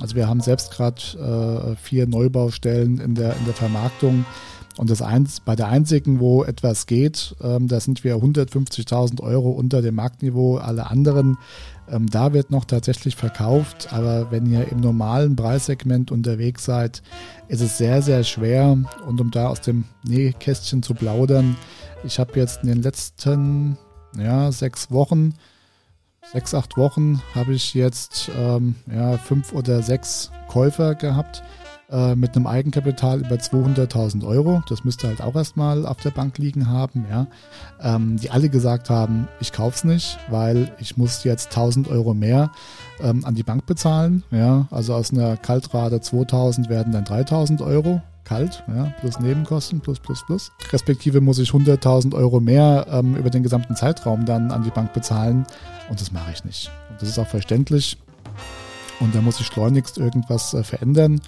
also 0.00 0.16
wir 0.16 0.28
haben 0.28 0.40
selbst 0.40 0.72
gerade 0.72 1.76
äh, 1.76 1.76
vier 1.76 2.06
Neubaustellen 2.06 2.98
in 2.98 3.14
der, 3.14 3.36
in 3.36 3.44
der 3.44 3.54
Vermarktung. 3.54 4.24
Und 4.78 4.90
das 4.90 5.00
eins, 5.00 5.40
bei 5.40 5.56
der 5.56 5.68
einzigen, 5.68 6.20
wo 6.20 6.44
etwas 6.44 6.86
geht, 6.86 7.34
ähm, 7.42 7.66
da 7.66 7.80
sind 7.80 8.04
wir 8.04 8.16
150.000 8.16 9.22
Euro 9.22 9.50
unter 9.50 9.80
dem 9.80 9.94
Marktniveau. 9.94 10.58
Alle 10.58 10.90
anderen, 10.90 11.38
ähm, 11.88 12.08
da 12.10 12.34
wird 12.34 12.50
noch 12.50 12.66
tatsächlich 12.66 13.16
verkauft. 13.16 13.92
Aber 13.92 14.30
wenn 14.30 14.44
ihr 14.46 14.70
im 14.70 14.80
normalen 14.80 15.34
Preissegment 15.34 16.10
unterwegs 16.10 16.64
seid, 16.64 17.02
ist 17.48 17.62
es 17.62 17.78
sehr, 17.78 18.02
sehr 18.02 18.22
schwer. 18.22 18.76
Und 19.06 19.20
um 19.20 19.30
da 19.30 19.48
aus 19.48 19.62
dem 19.62 19.84
Nähkästchen 20.04 20.82
zu 20.82 20.92
plaudern, 20.92 21.56
ich 22.04 22.18
habe 22.18 22.38
jetzt 22.38 22.62
in 22.62 22.68
den 22.68 22.82
letzten 22.82 23.78
ja, 24.18 24.52
sechs 24.52 24.90
Wochen 24.90 25.34
sechs, 26.32 26.54
acht 26.54 26.76
Wochen 26.76 27.22
habe 27.34 27.54
ich 27.54 27.74
jetzt 27.74 28.30
ähm, 28.36 28.74
ja, 28.92 29.16
fünf 29.16 29.52
oder 29.52 29.82
sechs 29.82 30.30
Käufer 30.48 30.94
gehabt 30.94 31.42
äh, 31.90 32.14
mit 32.14 32.34
einem 32.34 32.46
Eigenkapital 32.46 33.20
über 33.20 33.36
200.000 33.36 34.26
Euro. 34.26 34.62
Das 34.68 34.84
müsste 34.84 35.08
halt 35.08 35.20
auch 35.20 35.34
erstmal 35.34 35.86
auf 35.86 35.98
der 35.98 36.10
Bank 36.10 36.38
liegen 36.38 36.68
haben, 36.68 37.06
ja. 37.10 37.26
Ähm, 37.80 38.16
die 38.16 38.30
alle 38.30 38.48
gesagt 38.48 38.90
haben, 38.90 39.28
ich 39.40 39.52
kaufe 39.52 39.76
es 39.76 39.84
nicht, 39.84 40.18
weil 40.28 40.72
ich 40.78 40.96
muss 40.96 41.24
jetzt 41.24 41.48
1000 41.48 41.88
Euro 41.88 42.14
mehr 42.14 42.50
ähm, 43.00 43.24
an 43.24 43.34
die 43.34 43.42
Bank 43.42 43.66
bezahlen, 43.66 44.24
ja. 44.30 44.66
Also 44.70 44.94
aus 44.94 45.12
einer 45.12 45.36
Kaltrate 45.36 46.00
2000 46.00 46.68
werden 46.68 46.92
dann 46.92 47.04
3000 47.04 47.62
Euro 47.62 48.02
kalt, 48.24 48.64
ja, 48.66 48.92
plus 49.00 49.20
Nebenkosten, 49.20 49.80
plus, 49.80 50.00
plus, 50.00 50.24
plus. 50.26 50.52
Respektive 50.72 51.20
muss 51.20 51.38
ich 51.38 51.50
100.000 51.50 52.14
Euro 52.14 52.40
mehr 52.40 52.86
ähm, 52.90 53.14
über 53.14 53.30
den 53.30 53.42
gesamten 53.42 53.76
Zeitraum 53.76 54.24
dann 54.26 54.50
an 54.50 54.64
die 54.64 54.70
Bank 54.70 54.92
bezahlen 54.92 55.46
und 55.88 56.00
das 56.00 56.10
mache 56.10 56.32
ich 56.32 56.44
nicht. 56.44 56.70
Und 56.90 57.00
das 57.00 57.08
ist 57.08 57.18
auch 57.18 57.28
verständlich 57.28 57.96
und 59.00 59.14
da 59.14 59.20
muss 59.20 59.40
ich 59.40 59.46
schleunigst 59.46 59.98
irgendwas 59.98 60.54
äh, 60.54 60.64
verändern. 60.64 61.20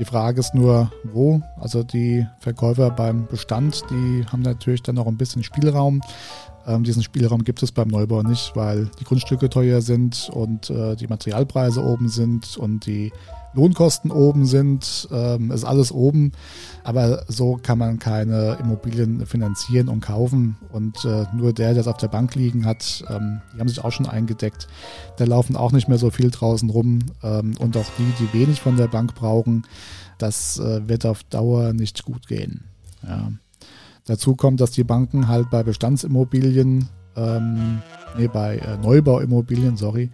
Die 0.00 0.06
Frage 0.06 0.40
ist 0.40 0.54
nur, 0.54 0.90
wo. 1.04 1.42
Also 1.60 1.82
die 1.82 2.26
Verkäufer 2.38 2.90
beim 2.90 3.26
Bestand, 3.26 3.84
die 3.90 4.24
haben 4.32 4.40
natürlich 4.40 4.82
dann 4.82 4.94
noch 4.94 5.06
ein 5.06 5.18
bisschen 5.18 5.42
Spielraum. 5.42 6.00
Ähm, 6.66 6.84
diesen 6.84 7.02
Spielraum 7.02 7.44
gibt 7.44 7.62
es 7.62 7.72
beim 7.72 7.88
Neubau 7.88 8.22
nicht, 8.22 8.52
weil 8.54 8.90
die 9.00 9.04
Grundstücke 9.04 9.48
teuer 9.48 9.80
sind 9.80 10.30
und 10.32 10.70
äh, 10.70 10.96
die 10.96 11.06
Materialpreise 11.06 11.82
oben 11.82 12.08
sind 12.08 12.56
und 12.56 12.86
die 12.86 13.12
Lohnkosten 13.52 14.10
oben 14.12 14.46
sind, 14.46 15.08
ähm, 15.10 15.50
ist 15.50 15.64
alles 15.64 15.90
oben. 15.90 16.32
Aber 16.84 17.24
so 17.26 17.58
kann 17.60 17.78
man 17.78 17.98
keine 17.98 18.56
Immobilien 18.60 19.26
finanzieren 19.26 19.88
und 19.88 20.00
kaufen. 20.00 20.56
Und 20.70 21.04
äh, 21.04 21.26
nur 21.34 21.52
der, 21.52 21.72
der 21.72 21.80
es 21.80 21.88
auf 21.88 21.96
der 21.96 22.08
Bank 22.08 22.34
liegen 22.36 22.64
hat, 22.64 23.04
ähm, 23.08 23.40
die 23.54 23.60
haben 23.60 23.68
sich 23.68 23.82
auch 23.82 23.92
schon 23.92 24.06
eingedeckt. 24.06 24.68
Da 25.16 25.24
laufen 25.24 25.56
auch 25.56 25.72
nicht 25.72 25.88
mehr 25.88 25.98
so 25.98 26.10
viel 26.10 26.30
draußen 26.30 26.70
rum. 26.70 27.00
Ähm, 27.22 27.54
und 27.58 27.76
auch 27.76 27.86
die, 27.98 28.12
die 28.24 28.38
wenig 28.38 28.60
von 28.60 28.76
der 28.76 28.88
Bank 28.88 29.14
brauchen, 29.14 29.66
das 30.18 30.58
äh, 30.58 30.86
wird 30.88 31.04
auf 31.04 31.24
Dauer 31.24 31.72
nicht 31.72 32.04
gut 32.04 32.28
gehen. 32.28 32.64
Ja. 33.02 33.32
Dazu 34.06 34.34
kommt, 34.36 34.60
dass 34.60 34.70
die 34.70 34.84
Banken 34.84 35.28
halt 35.28 35.50
bei 35.50 35.62
Bestandsimmobilien, 35.62 36.88
ähm, 37.16 37.82
nee, 38.16 38.28
bei 38.28 38.56
äh, 38.58 38.76
Neubauimmobilien, 38.78 39.76
sorry, 39.76 40.10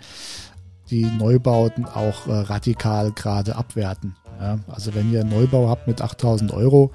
die 0.91 1.05
Neubauten 1.05 1.85
auch 1.85 2.27
äh, 2.27 2.33
radikal 2.33 3.13
gerade 3.13 3.57
abwerten. 3.57 4.17
Ja, 4.41 4.59
also 4.69 4.95
wenn 4.95 5.11
ihr 5.11 5.21
einen 5.21 5.31
Neubau 5.31 5.69
habt 5.69 5.87
mit 5.87 6.03
8000 6.03 6.53
Euro, 6.53 6.91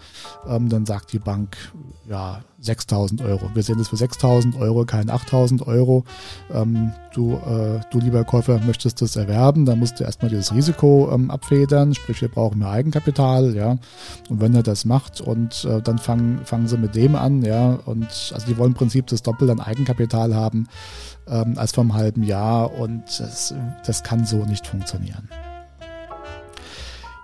ähm, 0.48 0.70
dann 0.70 0.86
sagt 0.86 1.12
die 1.12 1.20
Bank, 1.20 1.58
ja, 2.08 2.42
6000 2.60 3.22
Euro. 3.22 3.50
Wir 3.56 3.64
sehen 3.64 3.80
das 3.80 3.88
für 3.88 3.98
6000 3.98 4.56
Euro, 4.58 4.86
kein 4.86 5.10
8000 5.10 5.66
Euro. 5.66 6.04
Ähm, 6.54 6.94
du, 7.14 7.34
äh, 7.34 7.80
du, 7.90 8.00
lieber 8.00 8.24
Käufer, 8.26 8.60
möchtest 8.60 9.02
das 9.02 9.16
erwerben, 9.16 9.66
dann 9.66 9.80
musst 9.80 10.00
du 10.00 10.04
erstmal 10.04 10.30
dieses 10.30 10.54
Risiko 10.54 11.10
ähm, 11.12 11.32
abfedern, 11.32 11.96
sprich, 11.96 12.22
wir 12.22 12.30
brauchen 12.30 12.60
mehr 12.60 12.70
Eigenkapital, 12.70 13.56
ja. 13.56 13.78
Und 14.30 14.42
wenn 14.42 14.54
er 14.54 14.64
das 14.64 14.86
macht 14.86 15.22
und 15.22 15.66
äh, 15.66 15.82
dann 15.82 15.98
fangen, 15.98 16.42
fangen 16.46 16.68
sie 16.68 16.78
mit 16.78 16.94
dem 16.94 17.16
an, 17.16 17.42
ja, 17.42 17.80
und 17.86 18.32
also 18.34 18.46
die 18.46 18.58
wollen 18.58 18.72
im 18.72 18.78
Prinzip 18.78 19.08
das 19.08 19.24
Doppel 19.24 19.50
an 19.50 19.60
Eigenkapital 19.60 20.36
haben 20.36 20.68
ähm, 21.28 21.58
als 21.58 21.74
vor 21.74 21.84
einem 21.84 21.94
halben 21.94 22.24
Jahr 22.24 22.74
und 22.74 23.04
das, 23.20 23.54
das 23.86 24.04
kann 24.04 24.26
so 24.26 24.46
nicht 24.46 24.68
funktionieren. 24.68 25.30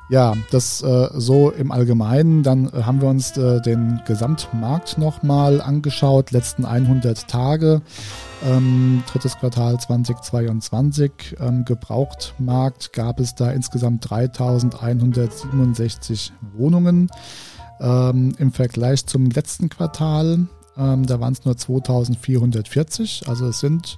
Ja, 0.10 0.36
das 0.52 0.82
äh, 0.84 1.10
so 1.16 1.52
im 1.52 1.74
Allgemeinen. 1.74 2.42
Dann 2.42 2.68
äh, 2.68 2.84
haben 2.84 3.02
wir 3.02 3.10
uns 3.10 3.36
äh, 3.36 3.60
den 3.62 4.00
Gesamtmarkt 4.06 4.98
nochmal 4.98 5.60
angeschaut, 5.60 6.32
letzten 6.32 6.64
100 6.64 7.28
Tage, 7.28 7.82
ähm, 8.46 9.04
drittes 9.12 9.38
Quartal 9.38 9.78
2022. 9.78 11.36
Ähm, 11.42 11.66
Gebrauchtmarkt 11.66 12.94
gab 12.94 13.20
es 13.20 13.36
da 13.36 13.52
insgesamt 13.52 14.10
3167 14.10 16.32
Wohnungen. 16.56 17.10
Ähm, 17.82 18.34
Im 18.38 18.54
Vergleich 18.54 19.06
zum 19.06 19.30
letzten 19.30 19.68
Quartal, 19.68 20.48
ähm, 20.78 21.06
da 21.06 21.20
waren 21.20 21.34
es 21.34 21.46
nur 21.46 21.58
2440, 21.58 23.28
also 23.28 23.48
es 23.48 23.60
sind 23.60 23.98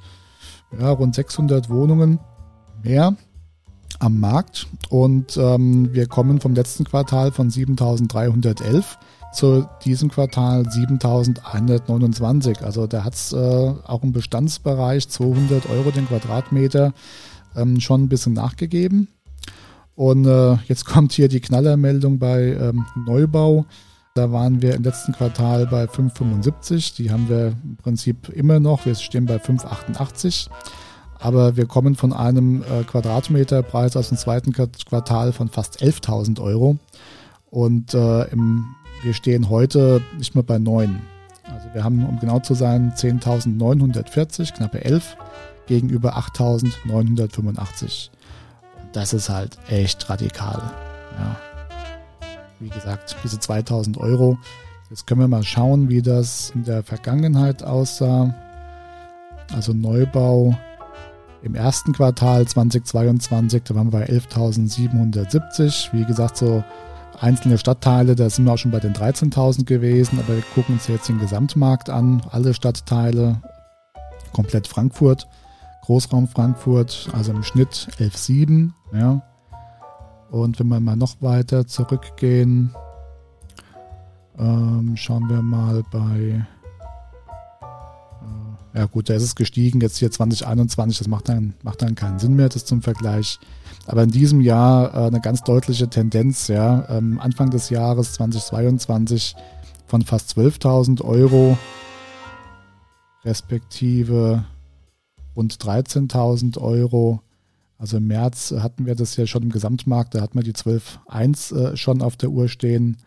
ja, 0.77 0.89
rund 0.91 1.15
600 1.15 1.69
Wohnungen 1.69 2.19
mehr 2.83 3.15
am 4.00 4.19
Markt 4.19 4.67
und 4.89 5.36
ähm, 5.38 5.93
wir 5.93 6.07
kommen 6.07 6.39
vom 6.39 6.53
letzten 6.53 6.86
Quartal 6.86 7.31
von 7.31 7.50
7311 7.50 8.98
zu 9.31 9.67
diesem 9.86 10.09
Quartal 10.09 10.69
7129. 10.69 12.62
Also 12.62 12.88
da 12.88 13.03
hat 13.03 13.13
es 13.13 13.33
äh, 13.33 13.38
auch 13.38 14.03
im 14.03 14.12
Bestandsbereich 14.12 15.07
200 15.09 15.69
Euro 15.69 15.91
den 15.91 16.07
Quadratmeter 16.07 16.93
ähm, 17.55 17.79
schon 17.79 18.03
ein 18.03 18.09
bisschen 18.09 18.33
nachgegeben. 18.33 19.07
Und 19.95 20.25
äh, 20.25 20.55
jetzt 20.67 20.86
kommt 20.88 21.12
hier 21.12 21.27
die 21.27 21.41
Knallermeldung 21.41 22.19
bei 22.19 22.53
ähm, 22.53 22.86
Neubau. 22.95 23.65
Da 24.20 24.34
waren 24.34 24.62
wir 24.62 24.76
im 24.76 24.84
letzten 24.84 25.14
Quartal 25.14 25.66
bei 25.68 25.86
5,75. 25.86 26.98
Die 26.98 27.10
haben 27.10 27.30
wir 27.30 27.54
im 27.64 27.78
Prinzip 27.78 28.28
immer 28.28 28.60
noch. 28.60 28.86
Wir 28.86 28.94
stehen 28.96 29.26
bei 29.26 29.38
5,88. 29.38 30.50
Aber 31.20 31.56
wir 31.56 31.68
kommen 31.68 31.96
von 31.96 32.12
einem 32.12 32.64
äh, 32.64 32.84
Quadratmeterpreis 32.84 33.96
aus 33.96 34.10
dem 34.10 34.18
zweiten 34.18 34.52
Quartal 34.52 35.32
von 35.32 35.48
fast 35.48 35.82
11.000 35.82 36.42
Euro. 36.42 36.78
Und 37.50 37.94
äh, 37.94 38.24
im, 38.26 38.66
wir 39.04 39.14
stehen 39.14 39.50
heute 39.50 40.02
nicht 40.18 40.36
mehr 40.36 40.44
bei 40.44 40.60
9. 40.60 41.00
Also 41.46 41.68
wir 41.72 41.86
haben, 41.86 42.06
um 42.06 42.20
genau 42.20 42.40
zu 42.40 42.56
sein, 42.56 42.92
10.940, 42.98 44.54
knappe 44.54 44.84
11, 44.84 45.16
gegenüber 45.68 46.18
8.985. 46.18 48.10
Und 48.82 48.94
das 48.98 49.14
ist 49.14 49.30
halt 49.30 49.58
echt 49.70 50.10
radikal. 50.10 50.62
Ja. 51.18 51.38
Wie 52.60 52.70
gesagt, 52.70 53.16
diese 53.24 53.39
2000 53.39 53.98
Euro. 53.98 54.38
Jetzt 54.89 55.05
können 55.05 55.22
wir 55.22 55.27
mal 55.27 55.44
schauen, 55.44 55.90
wie 55.90 56.01
das 56.01 56.51
in 56.55 56.64
der 56.64 56.83
Vergangenheit 56.83 57.64
aussah. 57.64 58.33
Also 59.53 59.74
Neubau 59.74 60.57
im 61.42 61.55
ersten 61.55 61.94
Quartal 61.94 62.46
2022, 62.46 63.64
da 63.64 63.75
waren 63.75 63.94
wir 63.94 64.00
bei 64.00 64.10
11.770. 64.10 65.94
Wie 65.94 66.05
gesagt, 66.05 66.38
so 66.38 66.64
einzelne 67.20 67.57
Stadtteile, 67.57 68.16
da 68.16 68.29
sind 68.29 68.46
wir 68.46 68.53
auch 68.53 68.57
schon 68.57 68.72
bei 68.72 68.79
den 68.79 68.94
13.000 68.94 69.66
gewesen, 69.66 70.20
aber 70.20 70.36
wir 70.36 70.44
gucken 70.53 70.75
uns 70.75 70.88
jetzt 70.88 71.10
den 71.10 71.20
Gesamtmarkt 71.20 71.90
an, 71.90 72.22
alle 72.31 72.53
Stadtteile, 72.53 73.42
komplett 74.33 74.68
Frankfurt, 74.68 75.27
Großraum 75.83 76.27
Frankfurt, 76.27 77.10
also 77.14 77.31
im 77.31 77.44
Schnitt 77.44 77.88
11,7. 78.00 78.72
Ja. 78.94 79.22
Und 80.31 80.59
wenn 80.59 80.68
wir 80.68 80.79
mal 80.79 80.96
noch 80.96 81.22
weiter 81.22 81.65
zurückgehen, 81.65 82.74
ähm, 84.37 84.96
schauen 84.96 85.29
wir 85.29 85.42
mal 85.42 85.83
bei 85.92 86.46
ja 88.74 88.85
gut, 88.85 89.09
da 89.09 89.15
ist 89.15 89.24
es 89.24 89.35
gestiegen, 89.35 89.81
jetzt 89.81 89.98
hier 89.98 90.11
2021, 90.11 91.00
das 91.00 91.07
macht 91.07 91.27
dann, 91.27 91.55
macht 91.63 91.81
dann 91.81 91.96
keinen 91.96 92.20
Sinn 92.20 92.35
mehr, 92.35 92.50
das 92.50 92.65
zum 92.65 92.81
Vergleich. 92.81 93.39
Aber 93.87 94.03
in 94.03 94.11
diesem 94.11 94.42
Jahr 94.42 94.94
äh, 94.94 95.07
eine 95.07 95.22
ganz 95.22 95.42
deutliche 95.44 95.89
Tendenz, 95.89 96.48
ja, 96.48 96.87
ähm, 96.89 97.20
Anfang 97.20 97.50
des 97.50 97.70
Jahres 97.72 98.13
2022 98.13 99.35
von 99.87 100.03
fast 100.03 100.37
12.000 100.37 101.03
Euro 101.03 101.57
respektive 103.25 104.46
rund 105.35 105.55
13.000 105.55 106.59
Euro. 106.59 107.22
Also 107.79 107.98
im 107.98 108.05
März 108.05 108.53
hatten 108.59 108.85
wir 108.85 108.94
das 108.94 109.15
ja 109.15 109.25
schon 109.25 109.42
im 109.42 109.51
Gesamtmarkt, 109.51 110.13
da 110.13 110.22
hatten 110.22 110.37
wir 110.37 110.44
die 110.44 110.53
12.1 110.53 111.55
äh, 111.55 111.77
schon 111.77 112.03
auf 112.03 112.15
der 112.15 112.29
Uhr 112.29 112.48
stehen 112.48 112.98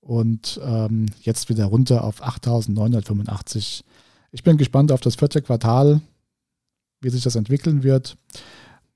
und 0.00 0.60
ähm, 0.64 1.06
jetzt 1.22 1.48
wieder 1.48 1.66
runter 1.66 2.02
auf 2.02 2.20
8.985 2.24 3.84
ich 4.34 4.42
bin 4.42 4.56
gespannt 4.56 4.90
auf 4.90 5.00
das 5.00 5.14
vierte 5.14 5.40
Quartal, 5.42 6.00
wie 7.00 7.08
sich 7.08 7.22
das 7.22 7.36
entwickeln 7.36 7.84
wird. 7.84 8.16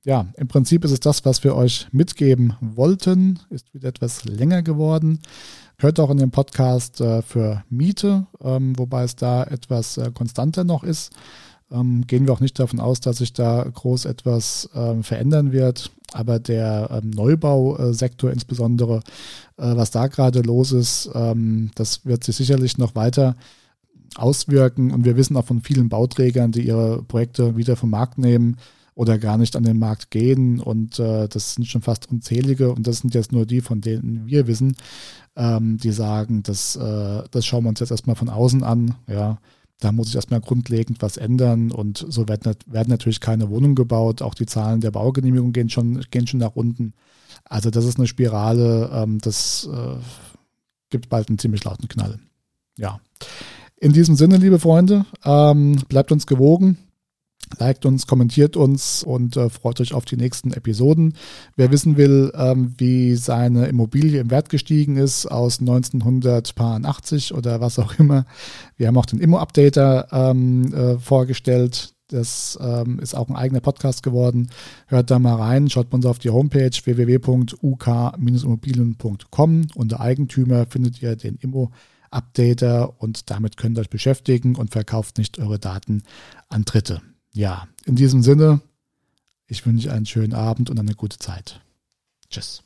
Ja, 0.05 0.27
im 0.37 0.49
Prinzip 0.49 0.85
ist 0.85 0.91
es 0.91 0.99
das, 0.99 1.25
was 1.25 1.45
wir 1.45 1.55
euch 1.55 1.87
mitgeben 1.93 2.55
wollten. 2.61 3.39
Ist 3.49 3.73
wieder 3.73 3.89
etwas 3.89 4.25
länger 4.25 4.63
geworden. 4.63 5.21
Hört 5.79 6.01
auch 6.01 6.11
in 6.11 6.17
dem 6.17 6.33
Podcast 6.33 7.01
äh, 7.01 7.23
für 7.23 7.63
Miete, 7.71 8.27
ähm, 8.43 8.77
wobei 8.77 9.05
es 9.05 9.15
da 9.15 9.45
etwas 9.45 9.97
äh, 9.97 10.11
konstanter 10.13 10.65
noch 10.65 10.83
ist. 10.83 11.13
Ähm, 11.71 12.07
gehen 12.07 12.27
wir 12.27 12.33
auch 12.33 12.41
nicht 12.41 12.59
davon 12.59 12.81
aus, 12.81 13.01
dass 13.01 13.19
sich 13.19 13.33
da 13.33 13.63
groß 13.63 14.07
etwas 14.07 14.71
äh, 14.75 15.03
verändern 15.03 15.53
wird. 15.53 15.91
Aber 16.13 16.39
der 16.39 16.89
ähm, 16.91 17.11
Neubausektor 17.11 18.31
insbesondere, 18.31 19.01
äh, 19.59 19.77
was 19.77 19.91
da 19.91 20.07
gerade 20.07 20.41
los 20.41 20.73
ist, 20.73 21.11
ähm, 21.15 21.71
das 21.75 22.07
wird 22.07 22.25
sich 22.25 22.37
sicherlich 22.37 22.79
noch 22.79 22.95
weiter 22.95 23.37
auswirken. 24.17 24.91
Und 24.91 25.05
wir 25.05 25.17
wissen 25.17 25.37
auch 25.37 25.45
von 25.45 25.61
vielen 25.61 25.91
Bauträgern, 25.91 26.53
die 26.53 26.67
ihre 26.67 27.03
Projekte 27.03 27.57
wieder 27.57 27.77
vom 27.77 27.91
Markt 27.91 28.17
nehmen 28.17 28.57
oder 28.95 29.19
gar 29.19 29.37
nicht 29.37 29.55
an 29.55 29.63
den 29.63 29.79
Markt 29.79 30.11
gehen. 30.11 30.61
Und 30.61 30.99
äh, 30.99 31.29
das 31.29 31.55
sind 31.55 31.67
schon 31.67 31.83
fast 31.83 32.11
unzählige. 32.11 32.73
Und 32.73 32.87
das 32.87 32.99
sind 32.99 33.15
jetzt 33.15 33.33
nur 33.33 33.45
die, 33.45 33.61
von 33.61 33.83
denen 33.83 34.27
wir 34.27 34.47
wissen, 34.47 34.77
ähm, 35.37 35.77
die 35.77 35.93
sagen, 35.93 36.43
das, 36.43 36.77
äh, 36.77 37.23
das 37.31 37.45
schauen 37.45 37.65
wir 37.65 37.69
uns 37.69 37.81
jetzt 37.81 37.91
erstmal 37.91 38.17
von 38.17 38.31
außen 38.31 38.65
an. 38.65 38.95
Ja, 39.07 39.39
da 39.81 39.93
muss 39.93 40.09
ich 40.09 40.17
erstmal 40.17 40.41
grundlegend 40.41 41.01
was 41.03 41.17
ändern. 41.17 41.71
Und 41.71 42.05
so 42.09 42.29
werden, 42.29 42.55
werden 42.67 42.89
natürlich 42.91 43.21
keine 43.21 43.49
Wohnungen 43.49 43.75
gebaut. 43.75 44.23
Auch 44.23 44.35
die 44.35 44.47
Zahlen 44.47 44.81
der 44.81 44.91
Baugenehmigung 44.91 45.53
gehen 45.53 45.71
schon, 45.71 46.05
gehen 46.11 46.27
schon 46.27 46.41
nach 46.41 46.57
unten. 46.57 46.95
Also 47.45 47.71
das 47.71 47.85
ist 47.85 47.99
eine 47.99 48.07
Spirale, 48.07 48.91
ähm, 48.93 49.19
das 49.21 49.69
äh, 49.73 49.97
gibt 50.91 51.09
bald 51.09 51.29
einen 51.29 51.39
ziemlich 51.39 51.65
lauten 51.65 51.89
Knall. 51.89 52.19
Ja. 52.77 53.01
In 53.77 53.93
diesem 53.93 54.17
Sinne, 54.17 54.39
liebe 54.39 54.59
Freunde, 54.59 55.07
ähm, 55.25 55.81
bleibt 55.89 56.11
uns 56.11 56.27
gewogen. 56.27 56.79
Liked 57.59 57.87
uns, 57.87 58.07
kommentiert 58.07 58.57
uns 58.57 59.03
und 59.03 59.37
äh, 59.37 59.51
freut 59.51 59.81
euch 59.81 59.95
auf 59.95 60.05
die 60.05 60.17
nächsten 60.17 60.53
Episoden. 60.53 61.15
Wer 61.57 61.71
wissen 61.71 61.97
will, 61.97 62.33
ähm, 62.35 62.75
wie 62.79 63.17
seine 63.17 63.67
Immobilie 63.67 64.21
im 64.21 64.31
Wert 64.31 64.49
gestiegen 64.49 64.97
ist 64.97 65.27
aus 65.27 65.61
1980 65.61 67.35
oder 67.35 67.61
was 67.61 67.79
auch 67.79 67.99
immer, 67.99 68.25
wir 68.77 68.89
haben 68.89 68.97
auch 68.97 69.07
den 69.07 69.21
Immo-Updater 69.21 70.09
ähm, 70.13 70.73
äh, 70.73 70.99
vorgestellt. 70.99 71.95
Das 72.09 72.59
ähm, 72.61 72.99
ist 73.01 73.15
auch 73.15 73.29
ein 73.29 73.37
eigener 73.37 73.61
Podcast 73.61 74.03
geworden. 74.03 74.49
Hört 74.87 75.11
da 75.11 75.19
mal 75.19 75.35
rein, 75.35 75.69
schaut 75.69 75.91
bei 75.91 75.97
uns 75.97 76.07
auf 76.07 76.19
die 76.19 76.31
Homepage 76.31 76.71
www.uk-immobilien.com. 76.71 79.67
Unter 79.75 80.01
Eigentümer 80.01 80.65
findet 80.67 81.03
ihr 81.03 81.17
den 81.17 81.37
Immo 81.37 81.71
Updater 82.11 82.99
und 83.01 83.31
damit 83.31 83.57
könnt 83.59 83.79
ihr 83.79 83.83
euch 83.83 83.91
beschäftigen 83.91 84.57
und 84.57 84.71
verkauft 84.71 85.19
nicht 85.19 85.39
eure 85.39 85.59
Daten 85.59 86.03
an 86.49 86.65
Dritte. 86.65 87.03
Ja, 87.33 87.69
in 87.85 87.97
diesem 87.97 88.23
Sinne, 88.23 88.61
ich 89.47 89.67
wünsche 89.67 89.93
einen 89.93 90.07
schönen 90.07 90.35
Abend 90.35 90.71
und 90.71 90.79
eine 90.79 90.95
gute 90.95 91.19
Zeit. 91.19 91.61
Tschüss. 92.31 92.63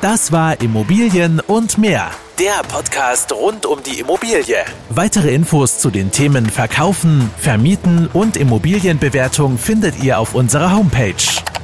Das 0.00 0.30
war 0.30 0.60
Immobilien 0.60 1.40
und 1.40 1.78
mehr. 1.78 2.10
Der 2.38 2.62
Podcast 2.68 3.32
rund 3.32 3.64
um 3.64 3.82
die 3.82 3.98
Immobilie. 3.98 4.58
Weitere 4.90 5.34
Infos 5.34 5.78
zu 5.78 5.90
den 5.90 6.12
Themen 6.12 6.50
Verkaufen, 6.50 7.30
Vermieten 7.38 8.08
und 8.08 8.36
Immobilienbewertung 8.36 9.56
findet 9.56 10.04
ihr 10.04 10.18
auf 10.18 10.34
unserer 10.34 10.76
Homepage 10.76 11.14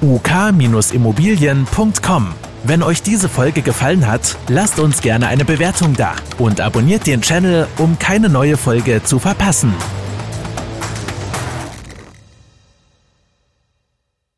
uk-immobilien.com. 0.00 2.34
Wenn 2.64 2.82
euch 2.82 3.02
diese 3.02 3.28
Folge 3.28 3.62
gefallen 3.62 4.06
hat, 4.06 4.38
lasst 4.48 4.78
uns 4.78 5.02
gerne 5.02 5.26
eine 5.28 5.44
Bewertung 5.44 5.94
da 5.94 6.14
und 6.38 6.60
abonniert 6.60 7.06
den 7.06 7.20
Channel, 7.20 7.68
um 7.78 7.98
keine 7.98 8.28
neue 8.28 8.56
Folge 8.56 9.02
zu 9.04 9.18
verpassen. 9.18 9.74